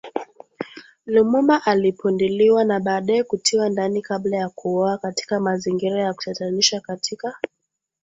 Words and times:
Lumumba 1.05 1.63
alipinduliwa 1.65 2.63
na 2.63 2.79
baadaye 2.79 3.23
kutiwa 3.23 3.69
ndani 3.69 4.01
kabla 4.01 4.37
ya 4.37 4.49
kuuawa 4.49 4.97
katika 4.97 5.39
mazingira 5.39 6.03
ya 6.03 6.13
kutatanisha 6.13 6.81
katika 6.81 7.35